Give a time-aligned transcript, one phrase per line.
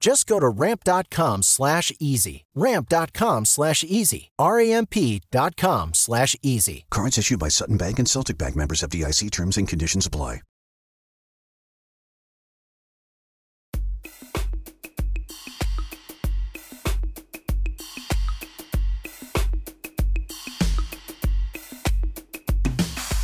[0.00, 2.44] Just go to ramp.com slash easy.
[2.54, 4.30] Ramp.com slash easy.
[4.38, 6.84] R-A-M-P.com slash easy.
[6.90, 10.40] Cards issued by Sutton Bank and Celtic Bank members of DIC terms and conditions apply.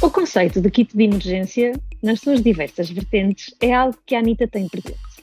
[0.03, 1.73] O conceito de kit de emergência,
[2.03, 5.14] nas suas diversas vertentes, é algo que a Anitta tem presente.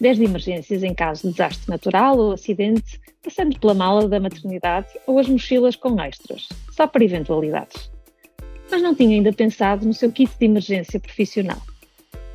[0.00, 5.18] Desde emergências em caso de desastre natural ou acidente, passando pela mala da maternidade ou
[5.18, 7.90] as mochilas com extras, só para eventualidades.
[8.70, 11.60] Mas não tinha ainda pensado no seu kit de emergência profissional.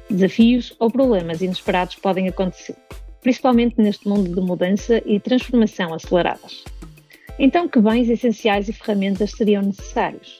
[0.09, 2.75] Desafios ou problemas inesperados podem acontecer,
[3.21, 6.63] principalmente neste mundo de mudança e transformação aceleradas.
[7.39, 10.37] Então, que bens essenciais e ferramentas seriam necessários?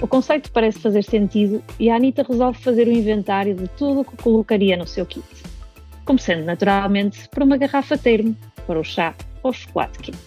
[0.00, 4.04] O conceito parece fazer sentido e a Anitta resolve fazer o inventário de tudo o
[4.04, 5.24] que colocaria no seu kit.
[6.04, 8.36] Começando naturalmente por uma garrafa termo
[8.66, 10.18] para o chá ou chocolate quente.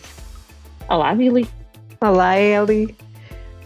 [0.88, 1.48] Olá, Billy.
[2.00, 2.96] Olá, Eli.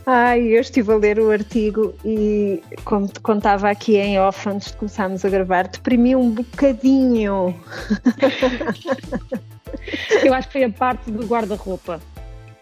[0.06, 4.72] Ai, eu estive a ler o artigo e, como te contava aqui em off antes
[4.72, 7.56] de começarmos a gravar, deprimi um bocadinho.
[10.24, 12.02] Eu acho que foi a parte do guarda-roupa.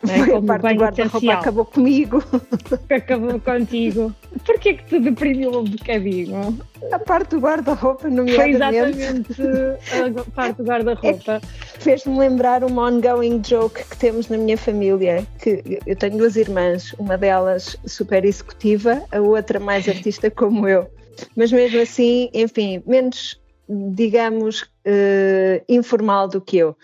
[0.03, 0.08] É?
[0.08, 2.24] Foi a Como parte do guarda-roupa acabou comigo.
[2.90, 4.13] Acabou contigo.
[4.46, 6.59] Porquê que te deprimiu um bocadinho?
[6.91, 11.41] A parte do guarda-roupa, Foi nomeadamente, exatamente a parte do guarda-roupa.
[11.80, 16.94] fez-me lembrar uma ongoing joke que temos na minha família, que eu tenho duas irmãs,
[17.00, 20.88] uma delas super executiva, a outra mais artista como eu.
[21.35, 26.75] Mas mesmo assim, enfim, menos, digamos, eh, informal do que eu.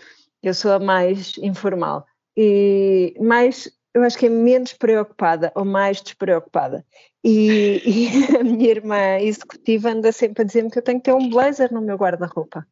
[0.42, 2.06] Eu sou a mais informal.
[2.38, 6.86] E mais, eu acho que é menos preocupada ou mais despreocupada.
[7.24, 7.82] E,
[8.32, 11.30] e a minha irmã executiva anda sempre a dizer-me que eu tenho que ter um
[11.30, 12.66] blazer no meu guarda-roupa.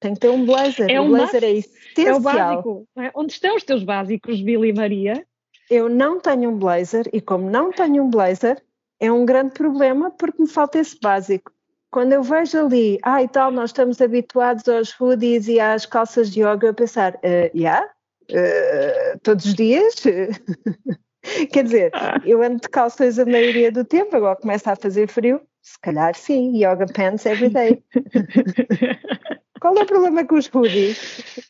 [0.00, 0.90] Tenho que ter um blazer.
[0.90, 2.16] É o um blazer é É essencial.
[2.16, 2.88] o básico.
[2.98, 3.10] é?
[3.14, 5.26] Onde estão os teus básicos, Billy e Maria?
[5.70, 8.62] Eu não tenho um blazer e como não tenho um blazer,
[9.00, 11.50] é um grande problema porque me falta esse básico.
[11.90, 16.30] Quando eu vejo ali, ah e tal, nós estamos habituados aos hoodies e às calças
[16.30, 17.88] de yoga, eu pensar, "Ah, yeah?
[18.32, 19.94] Ah, todos os dias?
[21.52, 21.90] Quer dizer,
[22.24, 26.14] eu ando de calças a maioria do tempo, agora começa a fazer frio, se calhar
[26.14, 27.82] sim, yoga pants every day.
[29.60, 31.42] Qual é o problema com os hoodies?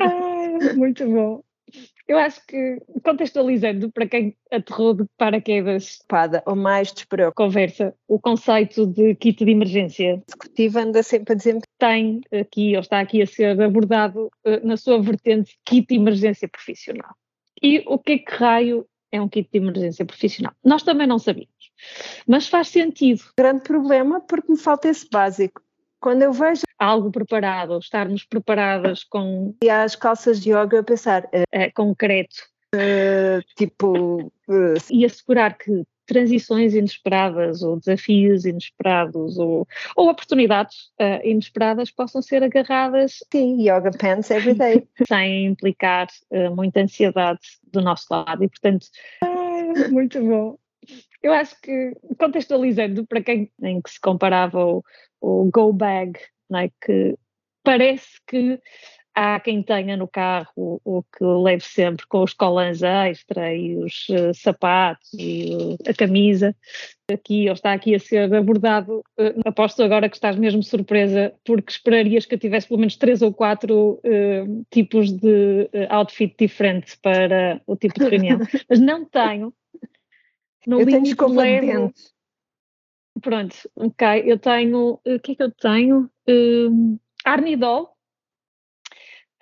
[0.00, 1.42] Ah, muito bom.
[2.06, 7.34] Eu acho que, contextualizando para quem aterrou de paraquedas Preocupada ou mais despreocupada.
[7.34, 12.80] conversa, o conceito de kit de emergência executiva anda sempre a dizer-me tem aqui, ou
[12.80, 17.14] está aqui a ser abordado eh, na sua vertente kit de emergência profissional.
[17.62, 20.52] E o que é que raio é um kit de emergência profissional?
[20.62, 21.72] Nós também não sabíamos,
[22.26, 23.22] mas faz sentido.
[23.36, 25.62] grande problema porque me falta esse básico.
[26.04, 31.44] Quando eu vejo Algo preparado, estarmos preparadas com as calças de yoga, eu pensar, eh,
[31.50, 32.36] eh, concreto.
[33.56, 39.66] tipo, eh, e assegurar que transições inesperadas ou desafios inesperados ou,
[39.96, 44.86] ou oportunidades eh, inesperadas possam ser agarradas sim, yoga pants every day.
[45.08, 47.40] sem implicar eh, muita ansiedade
[47.72, 48.44] do nosso lado.
[48.44, 48.88] E portanto
[49.22, 50.58] ah, muito bom
[51.24, 54.84] eu acho que contextualizando para quem em que se comparava o,
[55.20, 56.70] o go bag não é?
[56.80, 57.16] que
[57.62, 58.60] parece que
[59.14, 64.08] há quem tenha no carro o que leve sempre com os colãs extra e os
[64.10, 66.54] uh, sapatos e uh, a camisa.
[67.10, 71.70] Aqui, ou está aqui a ser abordado, uh, aposto agora que estás mesmo surpresa, porque
[71.70, 74.00] esperarias que eu tivesse pelo menos três ou quatro
[74.70, 78.40] tipos de outfit diferentes para o tipo de reunião.
[78.68, 79.54] Mas não tenho.
[80.66, 81.92] No eu tenho levo...
[83.20, 84.22] Pronto, ok.
[84.24, 85.00] Eu tenho.
[85.04, 86.10] O que é que eu tenho?
[86.28, 87.94] Uh, Arnidol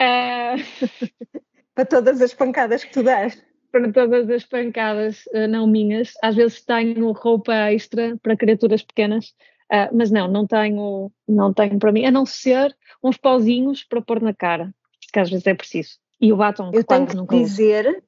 [0.03, 0.59] Uh...
[1.75, 3.43] para todas as pancadas que tu dás.
[3.71, 6.13] Para todas as pancadas uh, não minhas.
[6.23, 9.29] Às vezes tenho roupa extra para criaturas pequenas,
[9.73, 14.03] uh, mas não, não tenho, não tenho para mim, a não ser uns pauzinhos para
[14.03, 14.75] pôr na cara,
[15.13, 15.99] que às vezes é preciso.
[16.21, 18.05] E o batom, Eu tenho que dizer,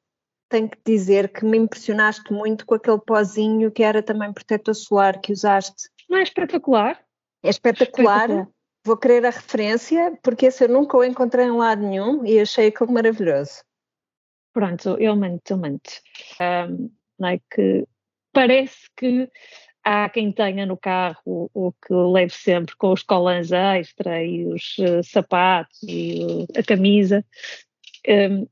[0.48, 5.20] tenho que dizer que me impressionaste muito com aquele pozinho que era também protetor solar
[5.20, 5.88] que usaste.
[6.08, 7.00] Não é espetacular?
[7.42, 8.30] É espetacular.
[8.30, 8.54] espetacular
[8.84, 12.68] vou querer a referência, porque esse eu nunca o encontrei em lado nenhum e achei
[12.68, 13.62] aquilo maravilhoso.
[14.52, 15.80] Pronto, eu mando, eu mando.
[16.40, 17.86] Um, não é que
[18.32, 19.28] parece que
[19.82, 24.76] há quem tenha no carro o que leve sempre com os colãs extra e os
[24.78, 27.24] uh, sapatos e uh, a camisa.
[28.06, 28.46] Um,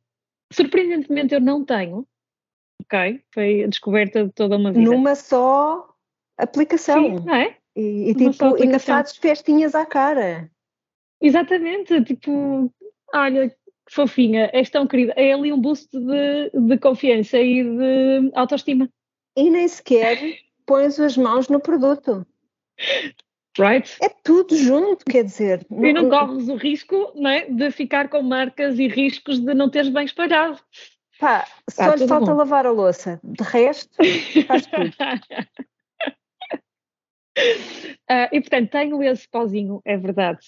[0.52, 2.06] surpreendentemente eu não tenho,
[2.82, 3.22] ok?
[3.32, 4.90] Foi a descoberta de toda uma vida.
[4.90, 5.88] Numa só
[6.38, 7.18] aplicação.
[7.18, 7.56] Sim, não é?
[7.74, 10.50] E, e tipo, ainda fazes festinhas à cara.
[11.20, 12.70] Exatamente, tipo,
[13.14, 13.56] olha, que
[13.90, 15.12] fofinha, és tão querida.
[15.16, 18.88] É ali um boost de, de confiança e de autoestima.
[19.36, 20.18] E nem sequer
[20.66, 22.26] pões as mãos no produto.
[23.58, 23.96] Right?
[24.00, 25.66] É tudo junto, quer dizer.
[25.70, 29.68] E não, corres o risco não é, de ficar com marcas e riscos de não
[29.68, 30.58] teres bem espalhado.
[31.22, 32.38] Pá, só lhe falta bom.
[32.38, 33.20] lavar a louça.
[33.22, 33.96] De resto,
[34.46, 34.92] faz tudo.
[37.38, 40.40] Uh, e portanto, tenho esse pauzinho, é verdade,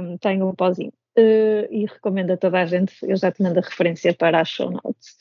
[0.00, 0.92] um, tenho um pauzinho.
[1.16, 4.48] Uh, e recomendo a toda a gente, eu já te mando a referência para as
[4.48, 5.16] show notes.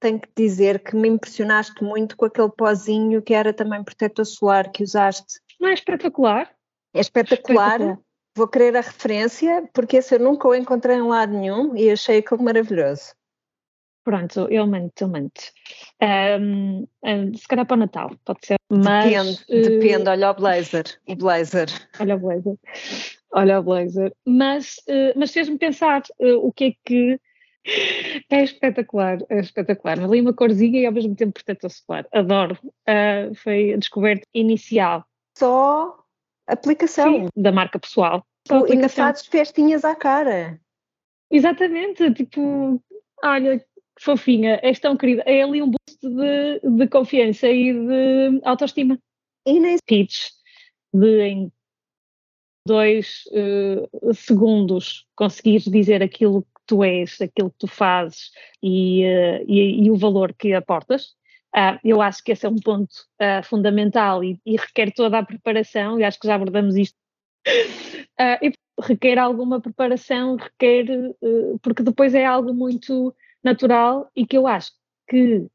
[0.00, 4.72] Tenho que dizer que me impressionaste muito com aquele pozinho que era também protetor solar
[4.72, 5.38] que usaste.
[5.60, 6.50] Não é espetacular?
[6.94, 7.72] É espetacular.
[7.72, 7.98] espetacular.
[8.36, 12.18] Vou querer a referência, porque esse eu nunca o encontrei em lado nenhum e achei
[12.18, 13.12] aquilo maravilhoso.
[14.02, 15.30] Pronto, eu mando, eu mando.
[16.02, 18.56] Um, um, se calhar para o Natal, pode ser.
[18.70, 21.68] Mas, depende, uh, depende, olha o blazer, o blazer.
[22.00, 22.58] Olha o blazer,
[23.32, 24.14] olha o blazer.
[24.24, 27.20] Mas, uh, mas fez-me pensar uh, o que é que
[28.30, 30.00] é espetacular, é espetacular.
[30.00, 32.06] Ali uma corzinha e ao mesmo tempo protetor solar.
[32.12, 32.58] Adoro.
[32.88, 35.04] Uh, foi a descoberta inicial.
[35.40, 35.98] Só
[36.46, 37.12] aplicação.
[37.14, 38.22] Sim, da marca pessoal.
[38.44, 40.60] Tu ainda fazes festinhas à cara.
[41.30, 42.78] Exatamente, tipo,
[43.24, 43.64] olha,
[43.98, 45.22] fofinha, és tão querida.
[45.24, 48.98] É ali um boost de, de confiança e de autoestima.
[49.46, 50.28] E nem pitch
[50.92, 51.52] de em
[52.66, 58.30] dois uh, segundos conseguires dizer aquilo que tu és, aquilo que tu fazes
[58.62, 61.14] e, uh, e, e o valor que aportas.
[61.54, 65.98] Uh, eu acho que esse é um ponto uh, fundamental e, requer toda a preparação,
[65.98, 66.96] e acho que já abordamos isto.
[68.42, 70.86] e requer alguma preparação, requer,
[71.62, 74.72] porque depois é algo muito natural e que eu acho
[75.08, 75.46] que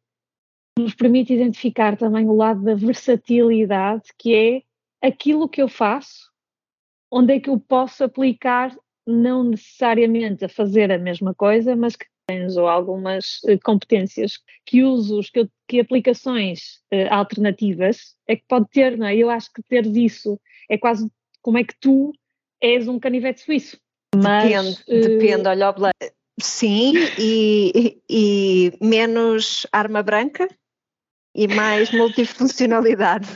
[0.77, 6.31] nos permite identificar também o lado da versatilidade, que é aquilo que eu faço,
[7.09, 8.75] onde é que eu posso aplicar,
[9.07, 12.05] não necessariamente a fazer a mesma coisa, mas que
[12.57, 18.97] ou algumas uh, competências, que usos, que, que aplicações uh, alternativas é que pode ter,
[18.97, 19.15] não é?
[19.15, 20.39] Eu acho que ter isso
[20.69, 21.09] é quase
[21.41, 22.11] como é que tu
[22.61, 23.79] és um canivete suíço.
[24.15, 25.73] Mas, depende, uh, depende, olha o
[26.41, 30.49] Sim, e, e menos arma branca
[31.33, 33.27] e mais multifuncionalidade.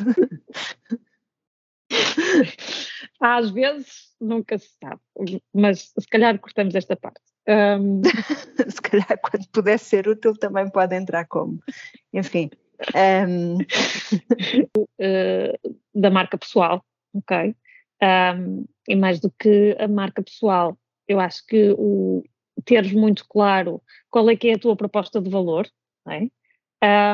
[3.22, 5.02] Às vezes nunca se sabe,
[5.54, 7.22] mas se calhar cortamos esta parte.
[7.50, 8.02] Um...
[8.70, 11.60] se calhar quando puder ser útil também pode entrar como.
[12.14, 12.52] Enfim.
[12.96, 13.58] Um...
[13.58, 13.60] uh,
[15.96, 17.56] da marca pessoal, ok?
[18.02, 20.78] Um, e mais do que a marca pessoal,
[21.08, 22.24] eu acho que o,
[22.64, 25.68] teres muito claro qual é que é a tua proposta de valor,
[26.08, 26.28] é?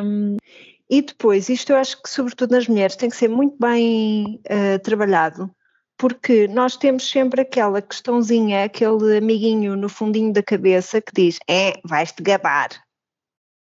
[0.03, 0.37] um,
[0.89, 4.79] e depois, isto eu acho que sobretudo nas mulheres tem que ser muito bem uh,
[4.83, 5.49] trabalhado,
[6.07, 11.73] porque nós temos sempre aquela questãozinha, aquele amiguinho no fundinho da cabeça que diz, é,
[11.83, 12.69] vais-te gabar.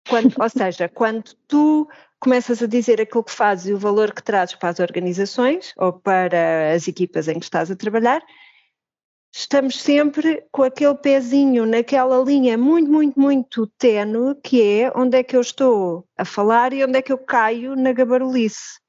[0.09, 1.87] Quando, ou seja, quando tu
[2.19, 5.93] começas a dizer aquilo que fazes e o valor que trazes para as organizações ou
[5.93, 8.23] para as equipas em que estás a trabalhar,
[9.31, 15.23] estamos sempre com aquele pezinho naquela linha muito, muito, muito tenue que é onde é
[15.23, 18.81] que eu estou a falar e onde é que eu caio na gabarulice.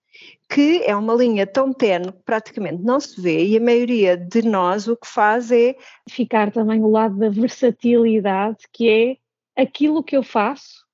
[0.54, 4.44] Que é uma linha tão tenue que praticamente não se vê e a maioria de
[4.44, 5.76] nós o que faz é
[6.08, 9.18] ficar também o lado da versatilidade, que é
[9.60, 10.86] aquilo que eu faço,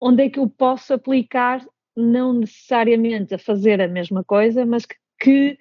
[0.00, 1.62] onde é que eu posso aplicar,
[1.94, 5.58] não necessariamente a fazer a mesma coisa, mas que, que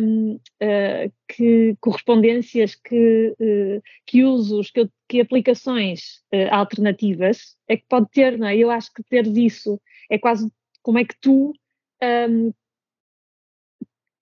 [0.00, 7.76] um, uh, eh, que correspondências, que, uh, que usos, que, que aplicações uh, alternativas é
[7.76, 8.56] que pode ter, não é?
[8.56, 10.50] Eu acho que ter isso é quase
[10.82, 11.52] como é que tu
[12.02, 12.52] um,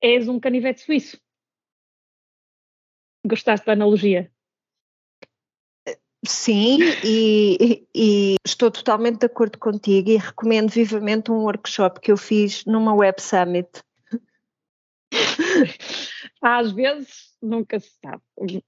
[0.01, 1.21] és um canivete suíço.
[3.27, 4.31] Gostaste da analogia?
[6.25, 12.17] Sim, e, e, estou totalmente de acordo contigo e recomendo vivamente um workshop que eu
[12.17, 13.69] fiz numa Web Summit.
[16.43, 18.23] Às vezes nunca se sabe,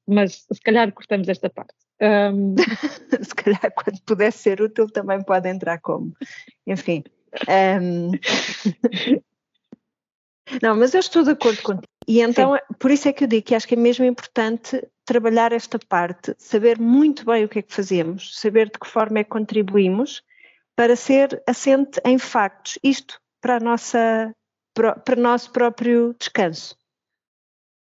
[0.07, 1.75] mas se calhar cortamos esta parte.
[2.01, 2.55] Um...
[3.23, 6.13] se calhar quando puder ser útil também pode entrar como.
[6.67, 7.03] Enfim.
[7.49, 8.11] Um...
[10.63, 11.89] Não, mas eu estou de acordo contigo.
[12.07, 12.61] E então, Sim.
[12.79, 16.35] por isso é que eu digo que acho que é mesmo importante trabalhar esta parte,
[16.39, 20.23] saber muito bem o que é que fazemos, saber de que forma é que contribuímos
[20.75, 22.79] para ser assente em factos.
[22.83, 24.35] Isto para a nossa
[24.75, 26.77] para o nosso próprio descanso.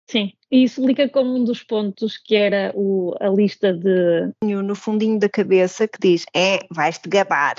[0.10, 4.32] Sim, e isso liga como um dos pontos que era o, a lista de.
[4.44, 7.56] No fundinho da cabeça que diz: é, vais-te gabar.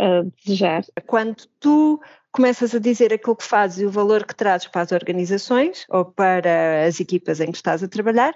[0.00, 0.82] A desejar.
[1.06, 2.00] Quando tu
[2.32, 6.06] começas a dizer aquilo que fazes e o valor que trazes para as organizações ou
[6.06, 8.32] para as equipas em que estás a trabalhar,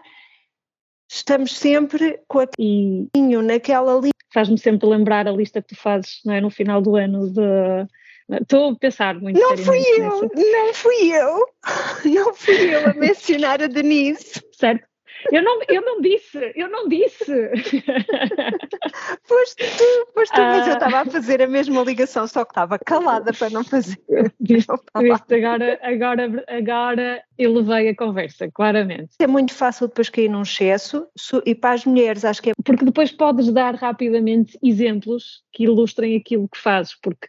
[1.11, 3.09] estamos sempre com a e
[3.43, 4.13] naquela linha.
[4.33, 7.41] Faz-me sempre lembrar a lista que tu fazes não é, no final do ano de
[8.31, 10.31] Estou a pensar muito Não fui eu, nessa.
[10.35, 11.49] não fui eu,
[12.07, 14.43] não fui eu a mencionar a Denise.
[14.53, 14.87] Certo.
[15.31, 17.33] Eu não, eu não disse, eu não disse.
[19.25, 20.51] Foste tu, foste tu, ah.
[20.51, 23.99] mas eu estava a fazer a mesma ligação, só que estava calada para não fazer.
[24.41, 29.15] Viste, viste, agora, agora, agora elevei a conversa, claramente.
[29.19, 31.07] É muito fácil depois cair num excesso
[31.45, 32.53] e para as mulheres acho que é.
[32.65, 37.29] Porque depois podes dar rapidamente exemplos que ilustrem aquilo que fazes, porque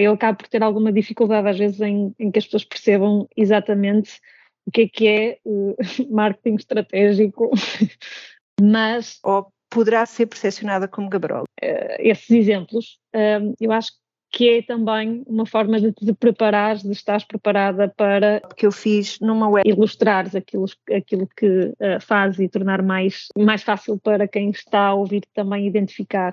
[0.00, 4.20] eu acabo por ter alguma dificuldade às vezes em, em que as pessoas percebam exatamente
[4.66, 5.76] o que é que é uh,
[6.10, 7.50] marketing estratégico,
[8.60, 9.18] mas...
[9.22, 11.42] Ou poderá ser percepcionada como Gabrol.
[11.62, 13.92] Uh, esses exemplos, uh, eu acho
[14.30, 18.40] que é também uma forma de te preparares, de estares preparada para...
[18.56, 19.68] Que eu fiz numa web.
[19.68, 24.94] Ilustrares aquilo, aquilo que uh, faz e tornar mais, mais fácil para quem está a
[24.94, 26.32] ouvir também identificar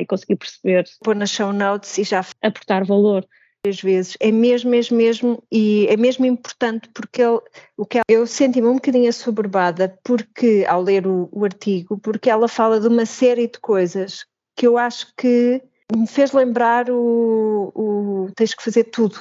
[0.00, 0.84] e conseguir perceber.
[1.02, 2.24] Pôr nas show notes e já.
[2.40, 3.26] Aportar valor.
[3.66, 4.16] Às vezes.
[4.20, 7.40] É mesmo, mesmo, mesmo, e é mesmo importante porque ele,
[7.76, 12.46] o que eu senti-me um bocadinho assoberbada porque, ao ler o, o artigo, porque ela
[12.46, 15.62] fala de uma série de coisas que eu acho que
[15.94, 19.18] me fez lembrar o, o tens que fazer tudo.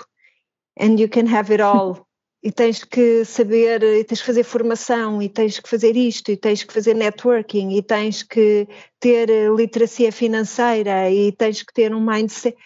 [0.79, 2.05] And you can have it all.
[2.41, 6.35] E tens que saber, e tens que fazer formação, e tens que fazer isto, e
[6.35, 8.67] tens que fazer networking, e tens que
[8.99, 12.57] ter literacia financeira, e tens que ter um mindset.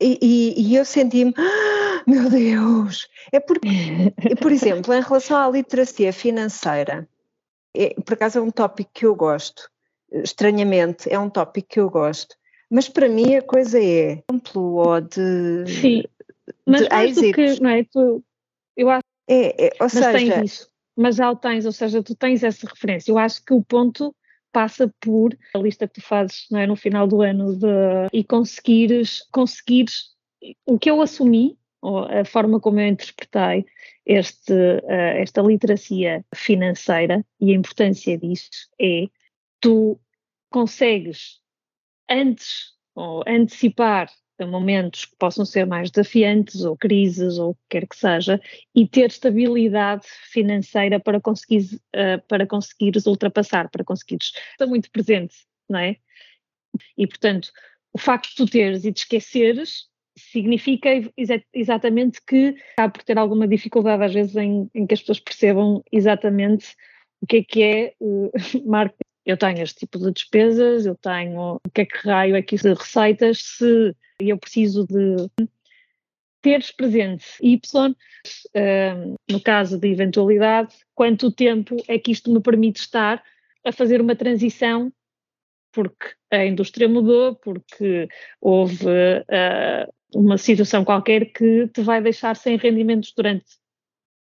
[0.00, 3.06] E, e, e eu senti-me, ah, meu Deus!
[3.30, 3.68] É porque,
[4.40, 7.06] por exemplo, em relação à literacia financeira,
[7.76, 9.70] é, por acaso é um tópico que eu gosto,
[10.10, 12.34] estranhamente, é um tópico que eu gosto,
[12.70, 15.66] mas para mim a coisa é exemplo ou de.
[15.66, 16.04] Sim,
[16.66, 17.84] mas de mais do que, não é?
[17.84, 18.24] Tu,
[18.76, 22.14] eu acho é, é, mas seja, tens isso, mas já o tens, ou seja, tu
[22.14, 23.12] tens essa referência.
[23.12, 24.14] Eu acho que o ponto
[24.52, 27.66] passa por a lista que tu fazes é, no final do ano de,
[28.12, 30.10] e conseguires, conseguires
[30.66, 33.64] o que eu assumi, ou a forma como eu interpretei
[34.04, 39.06] este, uh, esta literacia financeira e a importância disso é
[39.60, 39.98] tu
[40.50, 41.40] consegues
[42.08, 44.10] antes ou antecipar
[44.46, 48.40] momentos que possam ser mais desafiantes ou crises ou o que quer que seja
[48.74, 55.34] e ter estabilidade financeira para conseguir uh, para conseguires ultrapassar, para conseguires estar muito presente,
[55.68, 55.96] não é?
[56.96, 57.50] E portanto,
[57.92, 63.18] o facto de tu teres e de esqueceres significa exa exatamente que há por ter
[63.18, 66.74] alguma dificuldade às vezes em, em, que as pessoas percebam exatamente
[67.20, 68.30] o que é que é o
[68.66, 69.09] marketing.
[69.24, 72.56] Eu tenho este tipo de despesas, eu tenho o que é que raio é que
[72.56, 75.28] de receitas, se eu preciso de
[76.42, 82.80] teres presente Y, uh, no caso de eventualidade, quanto tempo é que isto me permite
[82.80, 83.22] estar
[83.64, 84.90] a fazer uma transição,
[85.72, 88.08] porque a indústria mudou, porque
[88.40, 93.60] houve uh, uma situação qualquer que te vai deixar sem rendimentos durante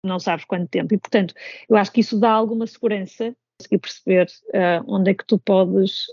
[0.05, 0.93] não sabes quanto tempo.
[0.95, 1.35] E, portanto,
[1.69, 6.07] eu acho que isso dá alguma segurança, conseguir perceber uh, onde é que tu podes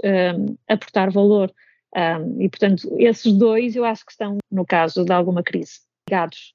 [0.67, 1.53] aportar valor
[1.95, 6.53] um, e, portanto, esses dois eu acho que estão, no caso de alguma crise, ligados.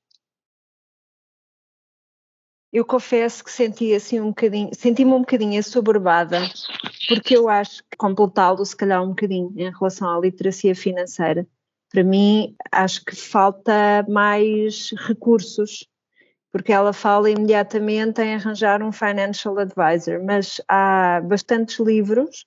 [2.74, 6.40] eu confesso que senti assim um bocadinho, senti-me um bocadinho assoberbada,
[7.06, 11.46] porque eu acho que completá-lo se calhar um bocadinho em relação à literacia financeira.
[11.88, 15.88] Para mim, acho que falta mais recursos,
[16.54, 22.46] porque ela fala imediatamente em arranjar um financial advisor, mas há bastantes livros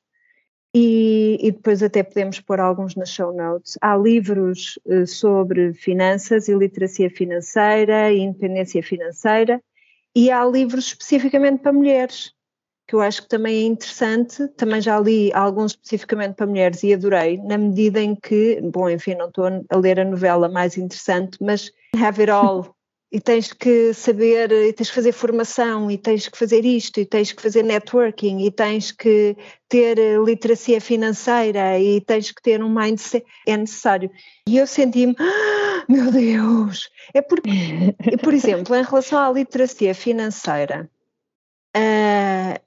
[0.74, 3.78] e, e, depois até podemos pôr alguns nas show notes.
[3.82, 9.62] Há livros uh, sobre finanças e literacia financeira e independência financeira
[10.16, 12.32] e há livros especificamente para mulheres,
[12.88, 14.48] que eu acho que também é interessante.
[14.56, 19.16] Também já li alguns especificamente para mulheres e adorei, na medida em que, bom, enfim,
[19.16, 22.74] não estou a ler a novela mais interessante, mas Have It All
[23.12, 27.06] e tens que saber, e tens que fazer formação, e tens que fazer isto, e
[27.06, 29.38] tens que fazer networking, e tens que
[29.70, 34.12] ter eh, literacia financeira, e tens que ter um mindset, é necessário.
[34.46, 36.90] E eu senti-me, ah, meu Deus!
[37.14, 37.50] É porque,
[38.22, 40.90] por exemplo, em relação à literacia financeira,
[41.78, 42.60] uh,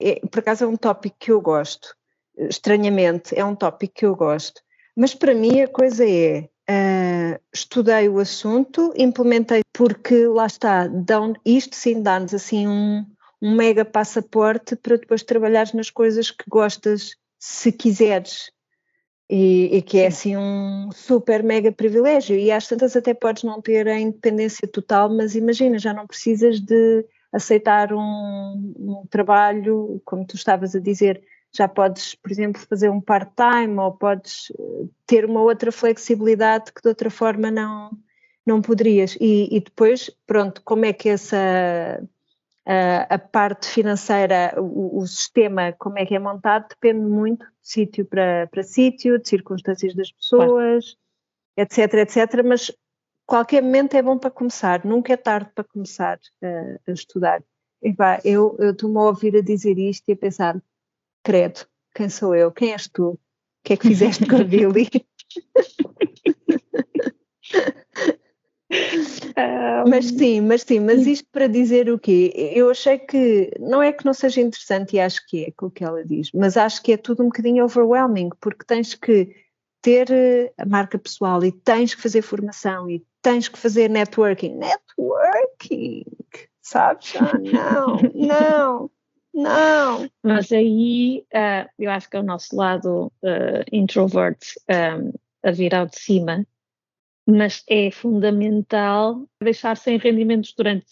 [0.00, 1.96] é, por acaso é um tópico que eu gosto,
[2.38, 4.60] estranhamente, é um tópico que eu gosto,
[4.94, 6.48] mas para mim a coisa é
[7.52, 13.04] Estudei o assunto, implementei, porque lá está, dão, isto sim dá-nos assim um,
[13.40, 18.50] um mega passaporte para depois trabalhares nas coisas que gostas, se quiseres.
[19.28, 22.36] E, e, que é assim um super mega privilégio.
[22.36, 26.60] E às tantas até podes não ter a independência total, mas imagina, já não precisas
[26.60, 27.98] de aceitar um,
[28.78, 31.22] um trabalho, como tu estavas a dizer,
[31.56, 36.82] já podes, por exemplo, fazer um part-time ou podes eh, ter uma outra flexibilidade que
[36.82, 37.90] de outra forma não,
[38.46, 39.16] não poderias.
[39.20, 41.36] E, e depois, pronto, como é que essa
[42.66, 47.52] a, a parte financeira, o, o, sistema, como é que é montado, depende muito de
[47.62, 50.96] sítio para, para sítio, de circunstâncias das pessoas,
[51.56, 51.68] claro.
[51.70, 52.42] etc, etc.
[52.44, 52.72] Mas
[53.24, 57.40] qualquer momento é bom para começar, nunca é tarde para começar a, a estudar.
[57.80, 60.60] E, pá, eu estou-me a ouvir a dizer isto e a pensar,
[61.26, 62.52] credo, quem sou eu?
[62.52, 63.08] Quem és tu?
[63.08, 63.18] O
[63.64, 64.88] que é que fizeste com a Billy?
[69.88, 72.32] mas sim, mas sim, mas isto para dizer o quê?
[72.54, 75.82] Eu achei que não é que não seja interessante e acho que é o que
[75.82, 79.34] ela diz, mas acho que é tudo um bocadinho overwhelming, porque tens que
[79.82, 84.54] ter eh, a marca pessoal e tens que fazer formação e tens que fazer networking.
[84.54, 86.04] Networking,
[86.62, 87.14] sabes?
[87.16, 88.90] Ah, não, não.
[89.36, 90.10] Não!
[90.22, 95.74] Mas aí uh, eu acho que é o nosso lado uh, introvert um, a vir
[95.74, 96.46] ao de cima,
[97.28, 100.86] mas é fundamental deixar sem rendimentos durante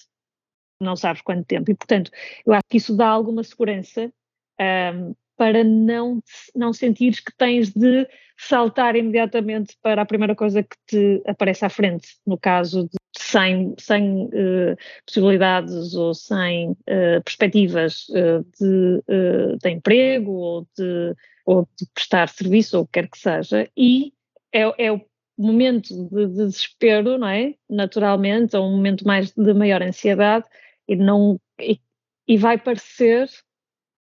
[0.79, 1.71] não sabes quanto tempo.
[1.71, 2.11] E, portanto,
[2.45, 4.13] eu acho que isso dá alguma segurança
[4.61, 6.23] um, para não,
[6.55, 11.69] não sentires que tens de saltar imediatamente para a primeira coisa que te aparece à
[11.69, 19.71] frente, no caso de sem, sem uh, possibilidades ou sem uh, perspectivas uh, de, de,
[19.71, 21.15] emprego ou de,
[21.47, 24.13] ou de prestar serviço ou o que quer que seja, e
[24.53, 25.01] é, é o
[25.37, 27.55] momento de, de, desespero, não é?
[27.69, 30.47] Naturalmente, é um momento mais de maior ansiedade
[30.87, 31.81] e não e,
[32.27, 33.29] e vai parecer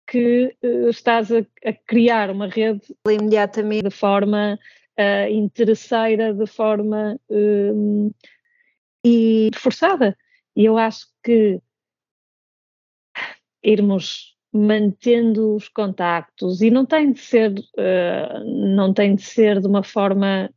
[0.07, 0.55] que
[0.89, 4.59] estás a, a, criar uma rede imediatamente de forma
[5.29, 7.19] interesseira, de forma
[9.05, 10.17] e forçada.
[10.55, 11.59] E eu acho que
[13.63, 19.67] irmos mantendo os contactos e não tem de ser uh, não tem de ser de
[19.67, 20.49] uma forma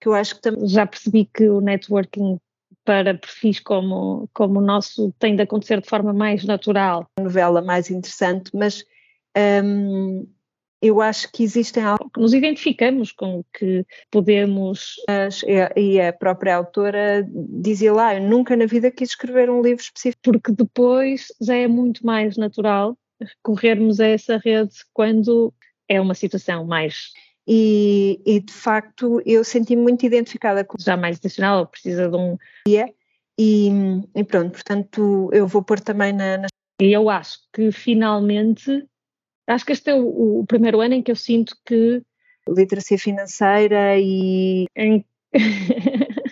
[0.00, 2.40] que eu acho que já percebi que o networking
[2.88, 7.06] para perfis como, como o nosso tem de acontecer de forma mais natural.
[7.20, 8.82] Novela mais interessante, mas
[9.62, 10.26] um,
[10.80, 14.94] eu acho que existem algo que nos identificamos com que podemos.
[15.76, 20.22] E a própria autora dizia lá: Eu nunca na vida quis escrever um livro específico.
[20.22, 25.52] Porque depois já é muito mais natural recorrermos a essa rede quando
[25.86, 27.12] é uma situação mais.
[27.50, 30.76] E, e de facto eu senti-me muito identificada com.
[30.78, 32.36] Já mais intencional, precisa de um.
[32.68, 32.78] E,
[34.14, 36.38] e pronto, portanto eu vou pôr também na.
[36.38, 36.46] na...
[36.80, 38.86] E eu acho que finalmente
[39.48, 42.02] Acho que este é o, o primeiro ano em que eu sinto que.
[42.46, 44.66] Literacia financeira e.
[44.76, 45.04] Em...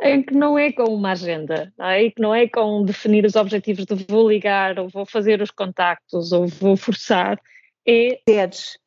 [0.00, 2.10] em que não é com uma agenda, não é?
[2.10, 6.32] que não é com definir os objetivos de vou ligar, ou vou fazer os contactos,
[6.32, 7.38] ou vou forçar,
[7.86, 8.20] é.
[8.26, 8.78] Teres.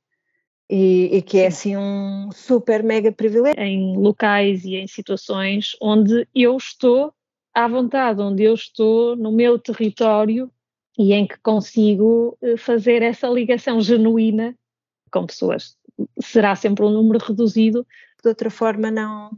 [0.70, 3.62] E, e, que é assim um super mega privilégio.
[3.62, 7.14] Em locais e em situações onde eu estou
[7.54, 10.52] à vontade, onde eu estou no meu território
[10.98, 14.56] e em que consigo eh, fazer essa ligação genuína
[15.12, 15.78] com pessoas.
[16.22, 17.86] Será sempre um número reduzido.
[18.22, 19.32] De outra forma, não,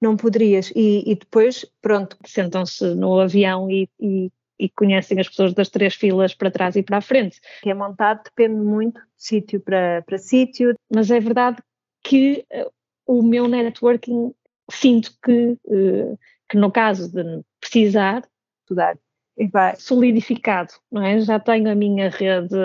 [0.00, 0.72] não poderias.
[0.74, 2.16] E, e depois, pronto.
[2.26, 4.30] Sentam-se no avião e, e,
[4.64, 7.40] e, conhecem as pessoas das três filas para trás e para a frente.
[7.62, 10.74] Que é montado depende muito de sítio para, para sítio.
[10.92, 11.62] Mas é verdade
[12.02, 12.70] que uh,
[13.06, 14.32] o meu networking,
[14.70, 16.18] sinto que, uh,
[16.48, 18.22] que no caso de precisar,
[18.62, 18.98] estudar,
[19.52, 21.20] vai solidificado, não é?
[21.20, 22.56] Já tenho a minha rede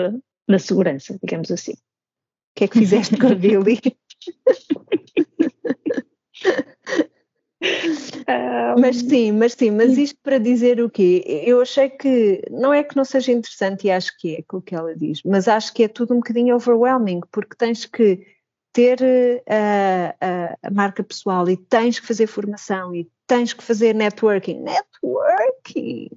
[0.46, 1.72] na segurança, digamos assim.
[1.72, 1.76] O
[2.56, 3.80] que é que fizeste com a Billy?
[8.78, 11.22] Mas sim, mas sim, mas isto para dizer o quê?
[11.44, 14.62] Eu achei que não é que não seja interessante e acho que é com o
[14.62, 18.26] que ela diz, mas acho que é tudo um bocadinho overwhelming, porque tens que
[18.72, 18.98] ter
[19.48, 24.60] a, a, a marca pessoal e tens que fazer formação e tens que fazer networking.
[24.60, 26.10] Networking,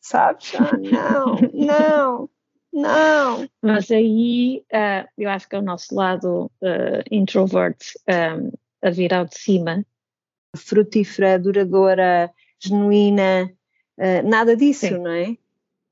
[0.00, 0.52] sabes?
[0.56, 2.30] Ah, não, não.
[2.72, 3.48] Não.
[3.60, 8.50] Mas aí uh, eu acho que é o nosso lado uh, introvert um,
[8.82, 9.84] a vir ao de cima
[10.56, 13.50] frutífera, duradoura, genuína,
[13.98, 14.98] uh, nada disso, Sim.
[14.98, 15.36] não é?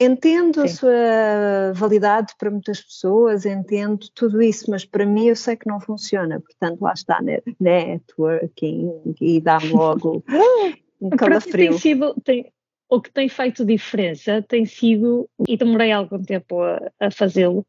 [0.00, 0.64] Entendo Sim.
[0.64, 5.66] a sua validade para muitas pessoas, entendo tudo isso, mas para mim eu sei que
[5.66, 7.20] não funciona, portanto lá está
[7.58, 10.22] networking e dá-me logo
[11.02, 11.70] um calafrio.
[11.70, 12.52] Tem sido, tem,
[12.88, 17.66] o que tem feito diferença tem sido, e demorei algum tempo a, a fazê-lo,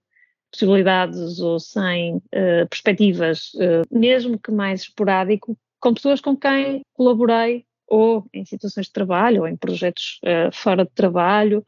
[0.51, 7.65] possibilidades ou sem uh, perspectivas, uh, mesmo que mais esporádico, com pessoas com quem colaborei
[7.87, 11.65] ou em situações de trabalho ou em projetos uh, fora de trabalho,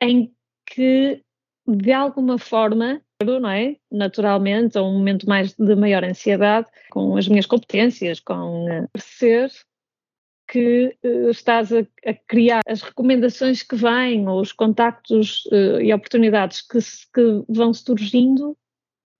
[0.00, 0.32] em
[0.66, 1.22] que
[1.66, 3.76] de alguma forma, não é?
[3.90, 8.66] naturalmente, a um momento mais de maior ansiedade, com as minhas competências, com
[8.98, 9.50] ser
[10.48, 15.94] que uh, estás a, a, criar as recomendações que vêm, ou os contactos uh, e
[15.94, 16.78] oportunidades que,
[17.14, 18.56] que vão surgindo,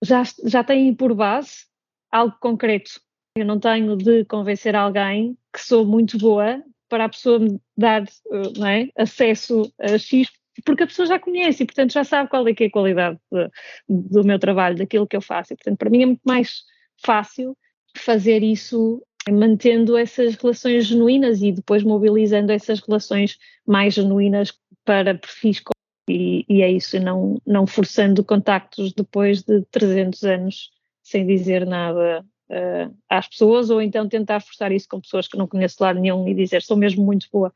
[0.03, 1.66] já, já têm por base
[2.11, 3.01] algo concreto
[3.37, 8.03] eu não tenho de convencer alguém que sou muito boa para a pessoa me dar
[8.03, 10.29] é, acesso a X,
[10.64, 13.19] porque a pessoa já conhece e, portanto, já sabe qual é, que é a qualidade
[13.31, 13.49] de,
[13.88, 15.53] do meu trabalho, daquilo que eu faço.
[15.53, 16.64] E, portanto, para mim é muito mais
[17.05, 17.57] fácil
[17.97, 24.53] fazer isso mantendo essas relações genuínas e depois mobilizando essas relações mais genuínas
[24.85, 25.62] para perfis
[26.09, 30.71] e, e é isso, não, não forçando contactos depois de 300 anos
[31.03, 35.46] sem dizer nada uh, às pessoas, ou então tentar forçar isso com pessoas que não
[35.46, 37.52] conheço de lado nenhum e dizer sou mesmo muito boa.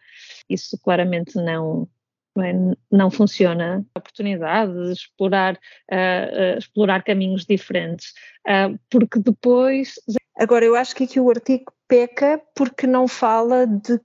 [0.49, 1.89] Isso claramente não,
[2.91, 3.85] não, é, funciona.
[3.95, 8.13] A oportunidade de explorar, uh, uh, explorar caminhos diferentes,
[8.91, 9.95] porque depois.
[10.37, 14.01] Agora, eu acho que aqui o artigo peca porque não fala de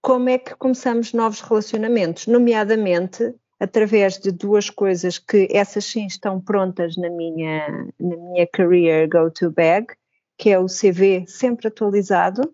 [0.00, 6.40] como é que começamos novos relacionamentos, nomeadamente através de duas coisas que essas sim estão
[6.40, 7.68] prontas na minha,
[8.00, 9.86] na minha career go-to bag,
[10.42, 12.52] que é o CV sempre atualizado,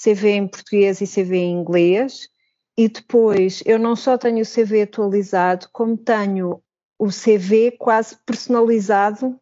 [0.00, 2.28] CV em português e CV em inglês,
[2.78, 6.62] e depois eu não só tenho o CV atualizado, como tenho
[6.96, 9.36] o CV quase personalizado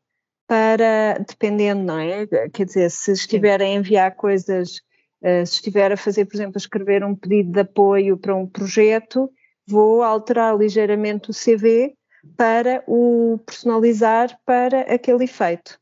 [0.49, 2.27] para, dependendo, não é?
[2.49, 4.81] Quer dizer, se estiver a enviar coisas,
[5.23, 8.47] eh, se estiver a fazer, por exemplo, a escrever um pedido de apoio para um
[8.47, 9.31] projeto,
[9.69, 11.95] vou alterar ligeiramente o CV
[12.39, 15.80] para o personalizar para aquele efeito.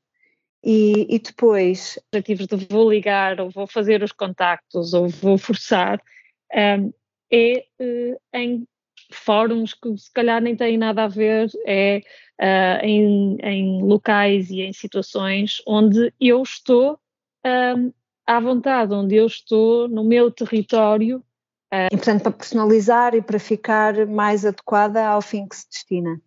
[0.62, 1.99] E, e depois.
[2.12, 6.01] Objetivos de vou ligar, ou vou fazer os contactos, ou vou forçar,
[6.55, 6.92] um,
[7.31, 8.66] é uh, em
[9.12, 12.03] fóruns que se calhar nem têm nada a ver, é
[12.40, 16.99] uh, em, em, locais e em situações onde eu estou
[17.44, 17.92] um,
[18.27, 21.18] à vontade, onde eu estou no meu território.
[21.73, 26.21] Uh, e, portanto, para personalizar e para ficar mais adequada ao fim que se destina.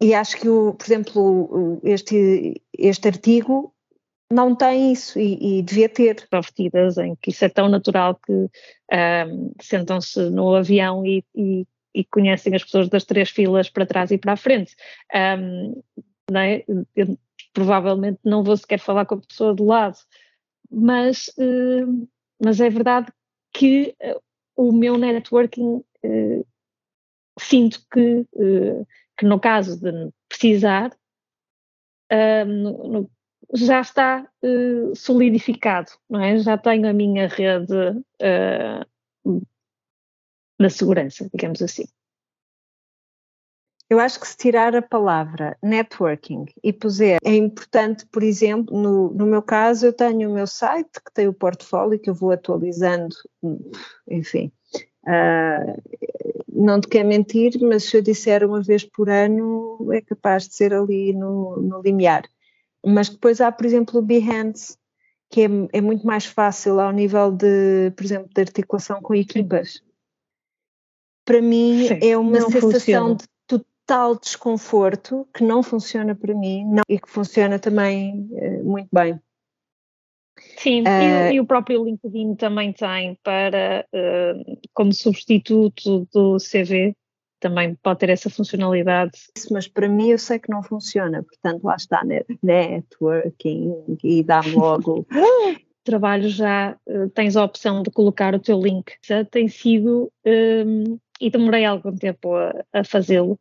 [0.00, 3.74] E acho que, o, por exemplo, este, este artigo
[4.30, 6.26] não tem isso e, e devia ter.
[6.32, 12.04] Oferecidas em que isso é tão natural que um, sentam-se no avião e, e, e,
[12.04, 14.74] conhecem as pessoas das três filas para trás e para a frente.
[15.14, 15.80] Um,
[16.36, 16.64] é?
[16.94, 17.16] Eu,
[17.52, 19.96] provavelmente não vou sequer falar com a pessoa do lado,
[20.70, 22.08] mas, uh,
[22.42, 23.10] mas é verdade
[23.50, 24.20] que uh,
[24.56, 26.46] o meu networking uh,
[27.38, 28.26] sinto que
[29.16, 30.96] que no caso de precisar,
[33.54, 36.38] já está uh, solidificado, não é?
[36.38, 39.46] Já tenho a minha rede uh,
[40.58, 41.84] na segurança, digamos assim.
[43.88, 49.14] Eu acho que se tirar a palavra networking e puser, é importante, por exemplo, no,
[49.14, 52.32] no meu caso, eu tenho o meu site que tem o portfólio que eu vou
[52.32, 53.14] atualizando,
[54.10, 54.50] enfim.
[55.06, 55.80] Uh,
[56.52, 60.54] não te quero mentir, mas se eu disser uma vez por ano, é capaz de
[60.54, 62.24] ser ali no, no limiar.
[62.84, 64.76] Mas depois há, por exemplo, o Behance,
[65.30, 69.82] que é, é muito mais fácil ao nível de, por exemplo, de articulação com equipas.
[71.24, 73.16] Para mim Sim, é uma sensação funciona.
[73.16, 78.88] de total desconforto que não funciona para mim não, e que funciona também uh, muito
[78.92, 79.20] bem.
[80.66, 86.38] Sim, uh, e, eh, e, o próprio LinkedIn também tem para, uh, como substituto do
[86.38, 86.92] CV,
[87.38, 89.12] também pode ter essa funcionalidade.
[89.52, 92.02] Mas para mim eu sei que não funciona, portanto lá está
[92.42, 95.06] networking e dá logo.
[95.84, 98.94] Trabalho já uh, tens a opção de colocar o teu link.
[99.04, 103.38] Já tem sido, um, e demorei algum tempo a, a fazê-lo,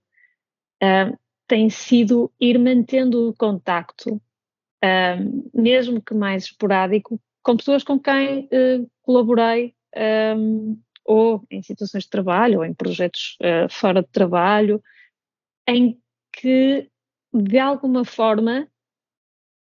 [0.84, 4.22] uh, tem sido ir mantendo o contacto,
[5.54, 9.76] mesmo que mais esporádico, com pessoas com quem uh, colaborei
[10.36, 14.82] um, ou em situações de trabalho, ou em projetos uh, fora de trabalho,
[15.67, 16.00] em
[16.34, 16.89] que
[17.34, 18.67] de alguma forma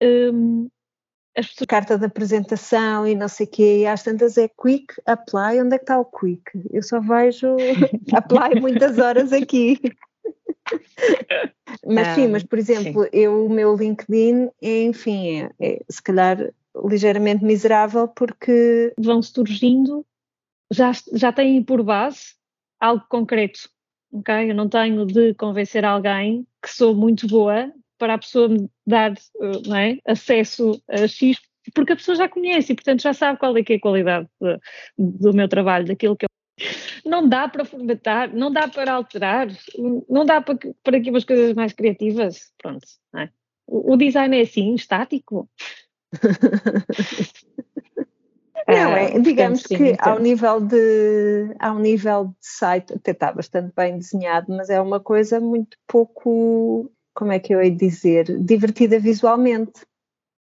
[0.02, 0.68] um,
[1.36, 1.66] as pessoas...
[1.66, 5.74] Carta de apresentação e não sei o quê, e às tantas é quick apply, onde
[5.74, 6.42] é que está o quick?
[6.70, 7.56] Eu só vejo
[8.14, 9.80] apply muitas horas aqui.
[11.86, 16.52] Mas sim, mas por exemplo, eu, o meu LinkedIn, é, enfim, é, é se calhar
[16.84, 20.04] ligeiramente miserável porque vão surgindo
[20.72, 22.34] já, já têm por base
[22.80, 23.68] algo concreto,
[24.12, 24.50] ok?
[24.50, 29.12] Eu não tenho de convencer alguém que sou muito boa para a pessoa me dar
[29.12, 31.38] uh, não é, acesso a X,
[31.74, 34.28] porque a pessoa já conhece e, portanto, já sabe qual é que é a qualidade
[34.40, 34.58] de,
[34.98, 36.28] do meu trabalho, daquilo que eu
[37.04, 39.48] não dá para formatar, não dá para alterar,
[40.08, 42.86] não dá para, para aqui umas coisas mais criativas, pronto,
[43.16, 43.28] é?
[43.66, 45.48] o, o, design é assim, estático.
[48.66, 53.74] Não, é, digamos sim, que ao nível, de, ao nível de site até está bastante
[53.76, 58.98] bem desenhado, mas é uma coisa muito pouco, como é que eu hei dizer, divertida
[58.98, 59.84] visualmente.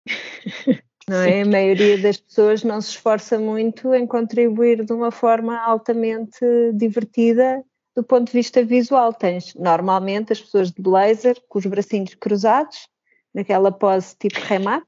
[1.10, 1.42] Não é?
[1.42, 6.38] A maioria das pessoas não se esforça muito em contribuir de uma forma altamente
[6.72, 7.64] divertida
[7.96, 9.12] do ponto de vista visual.
[9.12, 12.88] Tens normalmente as pessoas de blazer com os bracinhos cruzados,
[13.34, 14.86] naquela pose tipo Remax,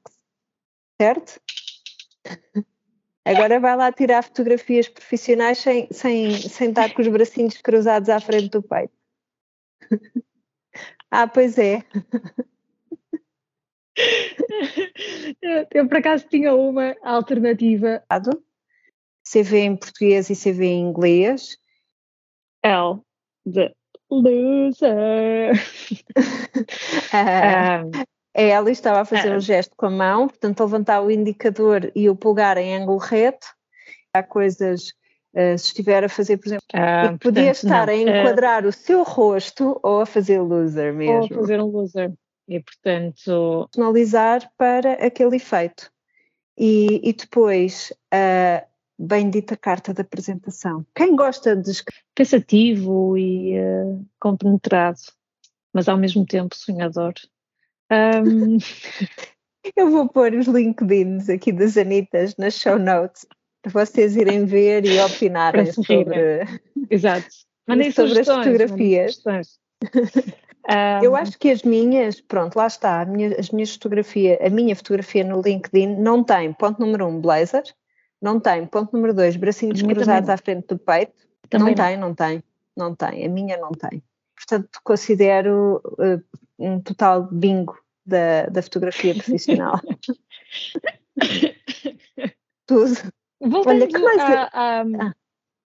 [0.97, 1.41] certo?
[3.25, 8.21] Agora vai lá tirar fotografias profissionais sem, sem, sem estar com os bracinhos cruzados à
[8.21, 8.93] frente do peito.
[11.11, 11.83] ah, pois é.
[15.73, 18.03] Eu por acaso tinha uma alternativa.
[19.23, 21.57] CV em português e CV em inglês.
[22.63, 23.01] L
[23.45, 23.73] de
[24.09, 25.53] loser.
[27.13, 27.91] um,
[28.33, 31.11] é ela estava a fazer o um gesto com a mão, portanto, a levantar o
[31.11, 33.47] indicador e o pulgar em ângulo reto.
[34.13, 34.89] Há coisas,
[35.35, 37.93] uh, se estiver a fazer, por exemplo, uh, podia estar não.
[37.93, 41.15] a enquadrar uh, o seu rosto ou a fazer loser mesmo.
[41.15, 42.11] Ou a fazer um loser.
[42.47, 43.69] E, portanto.
[43.71, 45.91] Personalizar para aquele efeito.
[46.57, 48.63] E, e depois, a
[48.97, 50.85] bendita carta de apresentação.
[50.95, 51.71] Quem gosta de.
[52.15, 54.99] Pensativo e uh, compenetrado,
[55.73, 57.13] mas ao mesmo tempo sonhador.
[57.91, 58.57] Um...
[59.77, 63.25] Eu vou pôr os LinkedIns aqui das Anitas nas show notes
[63.63, 66.41] para vocês irem ver e opinarem sobre,
[66.89, 67.27] Exato.
[67.65, 69.23] Mandem sobre as fotografias.
[70.69, 71.03] Um...
[71.03, 75.23] Eu acho que as minhas, pronto, lá está, minha, as minhas fotografias, a minha fotografia
[75.23, 77.63] no LinkedIn não tem, ponto número um, blazer,
[78.21, 81.13] não tem, ponto número dois, bracinhos cruzados à frente do peito,
[81.49, 82.43] também não, tem, não tem,
[82.77, 84.01] não tem, a minha não tem.
[84.35, 86.21] Portanto, considero uh,
[86.57, 89.79] um total bingo da, da fotografia profissional.
[92.65, 92.95] Tudo.
[93.41, 95.13] Voltando Olha, que mais a, a, ah.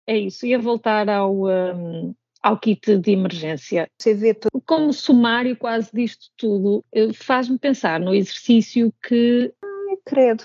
[0.07, 3.89] É isso, ia voltar ao, um, ao kit de emergência.
[3.99, 4.35] Você vê.
[4.67, 9.53] Como sumário quase disto tudo, eh, faz-me pensar no exercício que.
[9.63, 10.45] Ai, credo.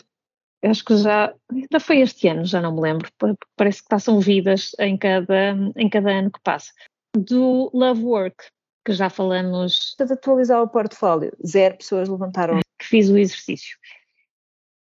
[0.62, 1.34] Acho que já,
[1.72, 3.10] já foi este ano, já não me lembro,
[3.56, 6.74] parece que passam vidas em cada, em cada ano que passa.
[7.16, 8.46] Do Love Work,
[8.86, 9.96] que já falamos.
[9.98, 12.60] De atualizar o portfólio, zero pessoas levantaram.
[12.78, 13.78] Que fiz o exercício.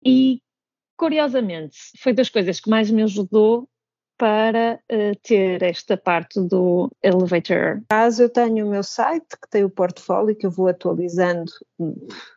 [0.04, 0.40] E,
[0.96, 3.68] curiosamente, foi das coisas que mais me ajudou
[4.16, 7.82] para uh, ter esta parte do elevator.
[7.88, 11.50] Caso eu tenho o meu site que tem o portfólio que eu vou atualizando,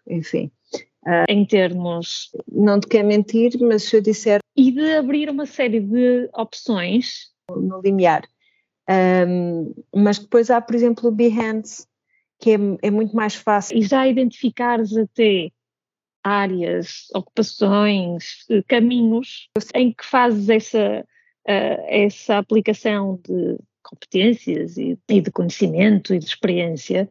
[0.08, 0.52] enfim.
[1.06, 2.32] Uh, em termos.
[2.52, 4.40] Não te quero mentir, mas se eu disser.
[4.56, 7.32] E de abrir uma série de opções.
[7.50, 8.24] No limiar.
[8.90, 11.86] Um, mas depois há, por exemplo, o Behance,
[12.40, 13.78] que é, é muito mais fácil.
[13.78, 15.50] E já identificares até
[16.24, 21.06] áreas, ocupações, caminhos em que fazes essa,
[21.48, 27.10] uh, essa aplicação de competências e, e, de conhecimento e de experiência,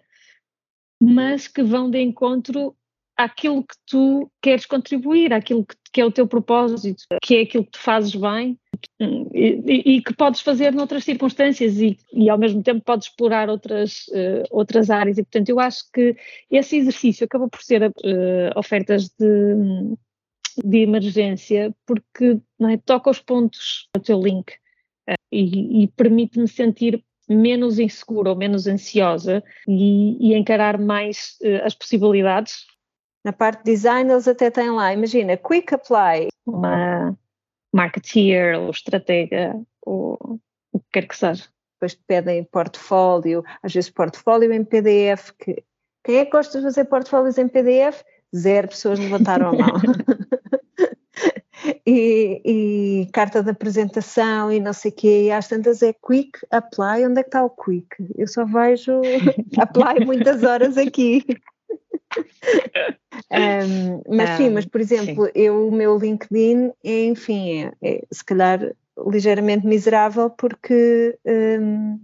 [1.00, 2.76] mas que vão de encontro
[3.16, 7.64] àquilo que tu queres contribuir, àquilo que, que, é o teu propósito, que é aquilo
[7.64, 8.58] que tu fazes bem
[9.00, 11.96] e, e, e que podes fazer noutras circunstâncias e,
[12.28, 15.16] ao mesmo tempo podes explorar outras, uh, outras áreas.
[15.16, 16.14] E, portanto, eu acho que
[16.50, 17.92] esse exercício acaba por ser uh,
[18.54, 19.96] ofertas de,
[20.64, 24.52] de emergência porque é, toca os pontos do teu link
[25.08, 32.66] uh, e, permite-me sentir menos insegura ou menos ansiosa e, encarar mais as possibilidades
[33.26, 36.28] na parte de design eles até têm lá, imagina, quick apply.
[36.46, 37.18] Uma
[37.74, 40.40] marketeer ou estratega ou
[40.72, 41.44] o que quer que seja.
[41.74, 45.32] Depois te pedem portfólio, às vezes portfólio em PDF.
[45.40, 45.64] Que,
[46.04, 48.04] quem é que gosta de fazer portfólios em PDF?
[48.34, 49.72] Zero pessoas levantaram a mão.
[51.86, 56.38] e, e, carta de apresentação e não sei o quê, e às tantas é quick
[56.50, 57.86] apply, onde é que está o quick?
[58.16, 59.00] Eu só vejo
[59.58, 61.24] apply muitas horas aqui
[63.32, 65.32] um, mas um, sim, mas por exemplo, sim.
[65.34, 68.74] eu o meu LinkedIn é, enfim, é, é, se calhar
[69.06, 72.00] ligeiramente miserável porque um,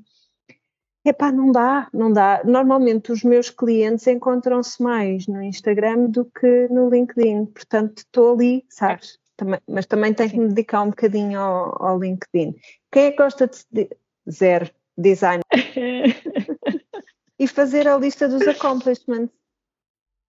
[1.04, 2.42] epá, não dá, não dá.
[2.44, 8.64] Normalmente os meus clientes encontram-se mais no Instagram do que no LinkedIn, portanto estou ali,
[8.68, 9.18] sabes?
[9.36, 12.54] Também, mas também tenho que me dedicar um bocadinho ao, ao LinkedIn.
[12.90, 13.88] Quem é que gosta de
[14.30, 15.42] zero design?
[17.38, 19.34] e fazer a lista dos accomplishments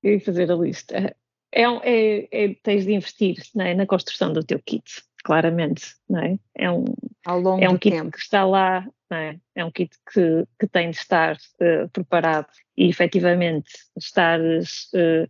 [0.03, 1.15] e fazer a lista.
[1.51, 3.73] É, é, é, tens de investir é?
[3.73, 6.39] na construção do teu kit, claramente, não é?
[6.55, 6.85] É um,
[7.25, 8.11] Ao longo é um kit tempo.
[8.11, 9.37] que está lá, é?
[9.55, 9.63] é?
[9.63, 15.29] um kit que, que tem de estar uh, preparado e efetivamente estares uh,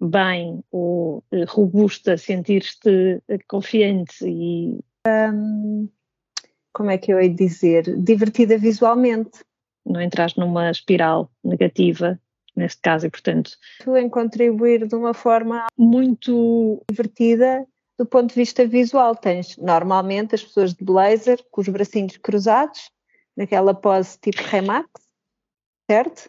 [0.00, 4.78] bem ou uh, robusta, sentir-te confiante e.
[5.06, 5.88] Um,
[6.72, 7.84] como é que eu hei de dizer?
[7.98, 9.40] Divertida visualmente.
[9.84, 12.20] Não entras numa espiral negativa
[12.58, 13.52] neste caso, e portanto.
[13.82, 17.66] Tu em contribuir de uma forma muito divertida
[17.98, 19.16] do ponto de vista visual.
[19.16, 22.90] Tens normalmente as pessoas de blazer com os bracinhos cruzados,
[23.36, 24.88] naquela pose tipo Remax,
[25.90, 26.28] certo?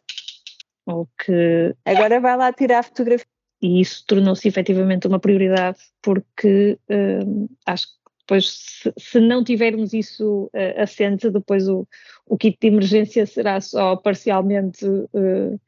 [0.85, 1.75] Ou que.
[1.83, 3.27] Agora vai lá tirar a fotografia.
[3.61, 9.91] E isso tornou-se efetivamente uma prioridade, porque hum, acho que depois, se, se, não tivermos
[9.91, 11.87] isso uh, assente, depois o,
[12.27, 15.59] o kit de emergência será só parcialmente uh,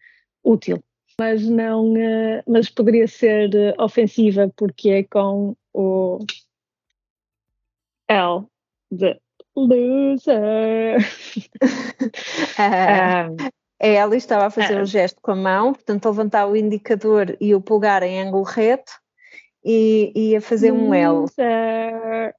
[0.43, 0.81] útil,
[1.19, 6.19] mas não, uh, mas poderia ser uh, ofensiva porque é com o
[8.07, 8.45] L
[8.91, 9.19] de
[9.55, 10.97] loser.
[12.59, 17.35] um, ela estava a fazer um gesto com a mão, portanto, a levantar o indicador
[17.41, 18.91] e o pulgar em ângulo reto
[19.65, 21.25] e, e a fazer um L.
[21.25, 22.31] Uh,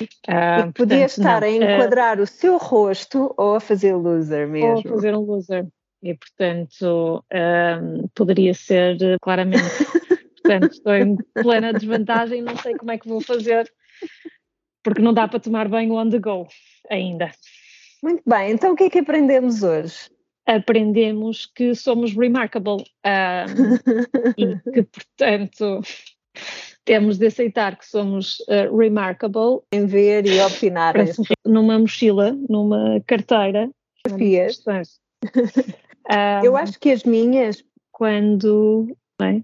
[0.00, 4.46] e podia portanto, estar não, a enquadrar uh, o seu rosto ou a fazer loser
[4.46, 4.70] mesmo.
[4.70, 5.66] Ou a fazer um loser
[6.02, 9.62] e, portanto, um, poderia ser claramente.
[10.42, 13.72] portanto, estou em plena desvantagem, não sei como é que vou fazer,
[14.82, 16.46] porque não dá para tomar banho on the go
[16.90, 17.30] ainda.
[18.02, 20.10] Muito bem, então o que é que aprendemos hoje?
[20.46, 25.80] Aprendemos que somos remarkable um, e que, portanto,
[26.84, 29.60] temos de aceitar que somos uh, remarkable.
[29.72, 30.94] Em ver e opinar.
[31.46, 33.70] Numa mochila, numa carteira.
[34.06, 34.62] Fotografias.
[36.10, 38.94] Um, eu acho que as minhas, quando.
[39.22, 39.40] É?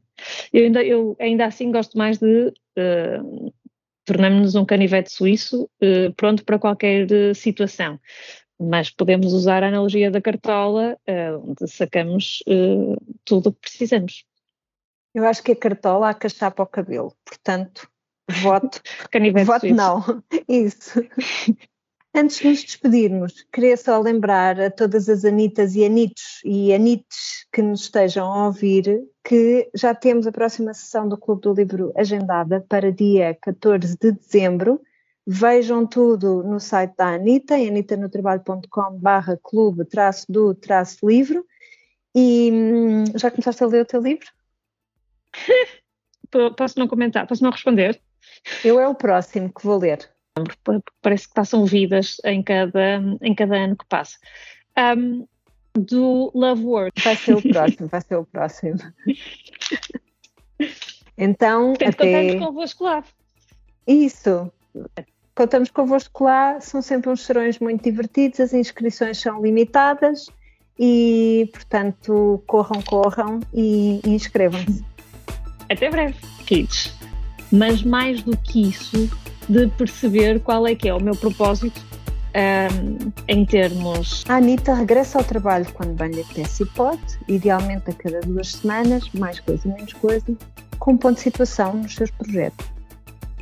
[0.52, 2.52] Eu, ainda, eu ainda assim gosto mais de.
[2.76, 3.52] Uh,
[4.04, 8.00] Tornamos-nos um canivete suíço uh, pronto para qualquer uh, situação.
[8.60, 10.98] Mas podemos usar a analogia da cartola,
[11.42, 12.42] onde sacamos
[13.24, 14.24] tudo o que precisamos.
[15.14, 17.88] Eu acho que a cartola há que achar para o cabelo, portanto,
[18.42, 18.80] voto.
[19.44, 19.74] voto suíço.
[19.74, 20.22] não.
[20.46, 21.00] Isso.
[22.14, 27.46] Antes de nos despedirmos, queria só lembrar a todas as Anitas e Anitos e Anites
[27.52, 31.92] que nos estejam a ouvir que já temos a próxima sessão do Clube do Livro
[31.96, 34.80] agendada para dia 14 de dezembro.
[35.32, 41.46] Vejam tudo no site da Anitta, anitanotrabalho.com barra clube traço do traço livro.
[42.14, 44.26] E hum, já começaste a ler o teu livro?
[46.56, 47.26] Posso não comentar?
[47.26, 48.00] Posso não responder?
[48.64, 50.10] Eu é o próximo que vou ler
[51.02, 54.18] parece que passam vidas em cada, em cada ano que passa.
[54.96, 55.26] Um,
[55.74, 57.02] do Love Word.
[57.02, 58.78] Vai ser o próximo, vai ser o próximo.
[61.16, 62.22] Então, Portanto, até...
[62.22, 63.04] contamos convosco lá.
[63.86, 64.52] Isso.
[65.34, 70.26] Contamos convosco lá, são sempre uns serões muito divertidos, as inscrições são limitadas
[70.78, 74.84] e, portanto, corram, corram e, e inscrevam-se.
[75.70, 76.16] Até breve,
[76.46, 76.92] kids.
[77.52, 79.10] Mas mais do que isso,
[79.48, 81.80] de perceber qual é que é o meu propósito
[82.34, 84.24] um, em termos.
[84.28, 88.52] A Anitta regressa ao trabalho quando bem lhe apetece e pode, idealmente a cada duas
[88.52, 90.36] semanas, mais coisa, menos coisa,
[90.78, 92.79] com um ponto de situação nos seus projetos.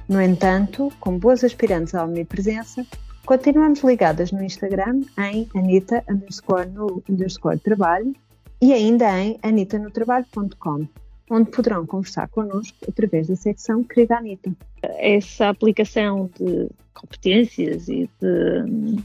[0.09, 2.87] No entanto, com boas aspirantes à omnipresença,
[3.27, 8.15] continuamos ligadas no Instagram em Anitta underscore no underscore trabalho
[8.59, 10.89] e ainda em anitanotrabalho.com,
[11.31, 14.51] onde poderão conversar connosco através da secção Querida Anitta.
[14.83, 19.05] Essa aplicação de competências e de,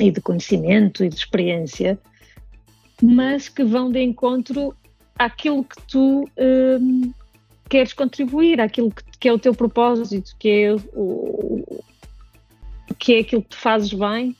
[0.00, 1.96] e de conhecimento e de experiência,
[3.00, 4.74] mas que vão de encontro
[5.16, 7.12] àquilo que tu hum,
[7.68, 11.82] queres contribuir, àquilo que, que, é o teu propósito, que é, o,
[12.98, 14.36] que é aquilo que tu fazes bem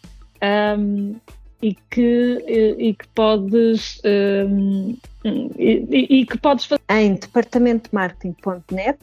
[0.78, 1.16] um,
[1.62, 6.82] e, que, e, e, que podes um, e, e, que podes fazer.
[6.90, 8.98] Em departamentomarketing.net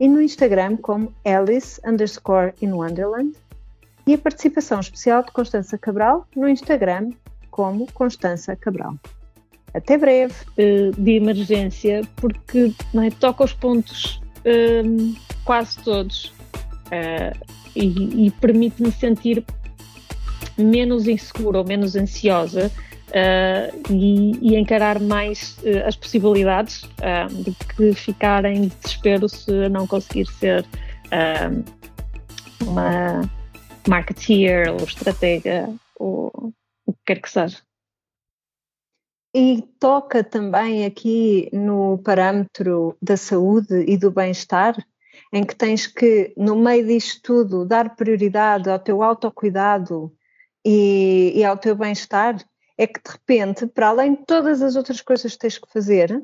[0.00, 3.36] e no Instagram como Alice underscore in Wonderland
[4.06, 7.10] e a participação especial de Constança Cabral no Instagram
[7.50, 8.94] como Constança Cabral.
[9.74, 10.34] Até breve!
[10.56, 15.14] Eh, de emergência, porque é, toca os pontos um,
[15.44, 16.26] quase todos
[16.86, 19.44] uh, e, e permite-me sentir
[20.56, 22.70] menos insegura ou menos ansiosa
[23.08, 26.82] uh, e, e, encarar mais uh, as possibilidades
[27.44, 30.64] do que ficar em desespero se não conseguir ser
[32.66, 33.22] uma
[33.88, 36.52] marketeer ou estratega ou
[36.86, 37.67] o que quer que seja.
[39.34, 44.74] E toca também aqui no parâmetro da saúde e do bem-estar,
[45.32, 50.12] em que tens que, no meio disto tudo, dar prioridade ao teu autocuidado
[50.64, 52.36] e, e ao teu bem-estar
[52.78, 56.22] é que de repente, para além de todas as outras coisas que tens que fazer,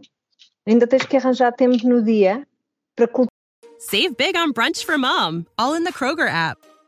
[0.66, 2.46] ainda tens que arranjar tempo no dia
[2.94, 3.09] para
[3.80, 6.74] Save big on brunch for mom, all in the Kroger app.